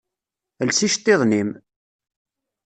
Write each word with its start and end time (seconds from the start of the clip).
Els 0.63 0.79
iceṭṭiḍen-im! 0.87 1.49